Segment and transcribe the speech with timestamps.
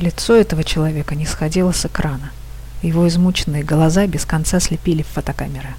[0.00, 2.30] Лицо этого человека не сходило с экрана.
[2.80, 5.74] Его измученные глаза без конца слепили в фотокамеры.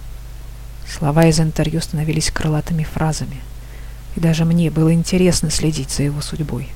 [0.88, 3.38] Слова из интервью становились крылатыми фразами.
[4.16, 6.70] И даже мне было интересно следить за его судьбой.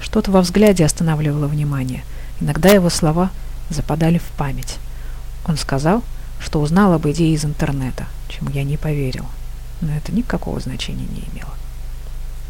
[0.00, 2.04] Что-то во взгляде останавливало внимание.
[2.40, 3.32] Иногда его слова
[3.68, 4.78] западали в память.
[5.46, 6.02] Он сказал,
[6.40, 9.26] что узнал об идее из интернета, чему я не поверил.
[9.82, 11.52] Но это никакого значения не имело.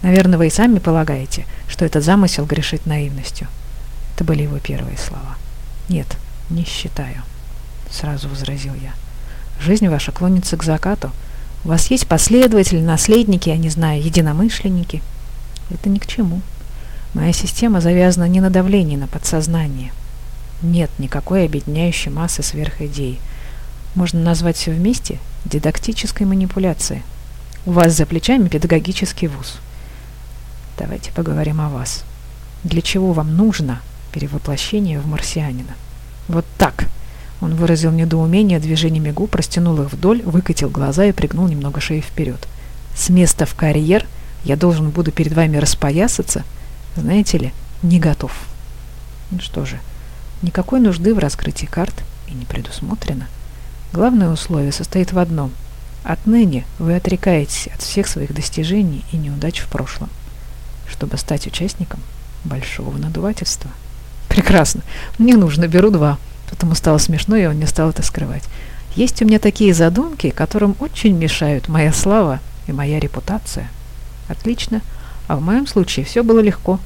[0.03, 3.49] Наверное, вы и сами полагаете, что этот замысел грешит наивностью.
[4.19, 5.37] Это были его первые слова.
[5.89, 6.17] Нет,
[6.51, 7.23] не считаю,
[7.89, 8.93] сразу возразил я.
[9.61, 11.13] Жизнь ваша клонится к закату.
[11.65, 15.05] У вас есть последователи, наследники, я не знаю, единомышленники.
[15.71, 16.41] Это ни к чему.
[17.15, 19.93] Моя система завязана не на давлении, на подсознание.
[20.63, 23.21] Нет никакой объединяющей массы сверхидей.
[23.95, 27.05] Можно назвать все вместе дидактической манипуляцией.
[27.67, 29.59] У вас за плечами педагогический вуз.
[30.77, 32.03] Давайте поговорим о вас.
[32.65, 35.75] Для чего вам нужно перевоплощение в марсианина?
[36.29, 36.87] Вот так.
[37.41, 42.49] Он выразил недоумение движениями губ, растянул их вдоль, выкатил глаза и пригнул немного шею вперед.
[42.97, 44.07] С места в карьер
[44.45, 46.45] я должен буду перед вами распоясаться?
[46.97, 48.33] Знаете ли, не готов.
[49.31, 49.79] Ну что же,
[50.43, 51.95] никакой нужды в раскрытии карт
[52.27, 53.29] и не предусмотрено.
[53.93, 55.53] Главное условие состоит в одном.
[56.03, 60.09] Отныне вы отрекаетесь от всех своих достижений и неудач в прошлом
[60.91, 62.01] чтобы стать участником
[62.45, 63.71] большого надувательства.
[64.39, 64.83] Прекрасно.
[65.19, 66.17] Мне нужно, беру два.
[66.49, 68.45] Потом стало смешно, и он не стал это скрывать.
[68.95, 73.69] Есть у меня такие задумки, которым очень мешают моя слава и моя репутация.
[74.29, 74.81] Отлично.
[75.27, 76.79] А в моем случае все было легко.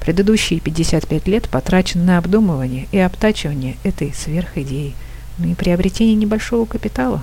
[0.00, 4.96] Предыдущие 55 лет потрачены на обдумывание и обтачивание этой сверхидеи,
[5.38, 7.22] ну и приобретение небольшого капитала.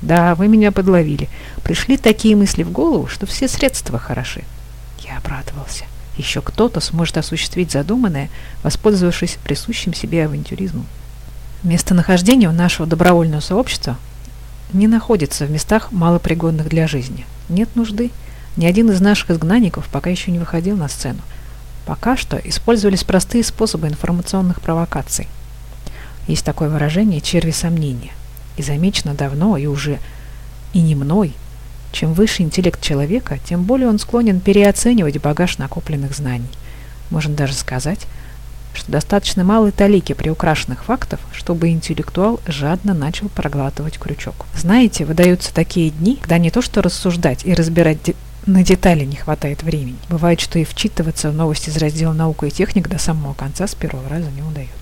[0.00, 1.28] Да, вы меня подловили.
[1.62, 4.44] Пришли такие мысли в голову, что все средства хороши.
[5.00, 5.84] Я обрадовался.
[6.16, 8.30] Еще кто-то сможет осуществить задуманное,
[8.62, 10.86] воспользовавшись присущим себе авантюризмом.
[11.62, 13.96] Местонахождение нашего добровольного сообщества
[14.72, 17.26] не находится в местах, малопригодных для жизни.
[17.48, 18.10] Нет нужды.
[18.56, 21.20] Ни один из наших изгнанников пока еще не выходил на сцену.
[21.86, 25.26] Пока что использовались простые способы информационных провокаций.
[26.26, 28.12] Есть такое выражение «черви сомнения».
[28.56, 29.98] И замечено давно, и уже
[30.72, 31.34] и не мной,
[31.94, 36.48] чем выше интеллект человека, тем более он склонен переоценивать багаж накопленных знаний.
[37.10, 38.00] Можно даже сказать,
[38.74, 44.34] что достаточно малой талики приукрашенных фактов, чтобы интеллектуал жадно начал проглатывать крючок.
[44.56, 48.14] Знаете, выдаются такие дни, когда не то что рассуждать и разбирать де
[48.46, 49.96] на детали не хватает времени.
[50.10, 53.74] Бывает, что и вчитываться в новости из раздела «Наука и техника» до самого конца с
[53.74, 54.74] первого раза не удается.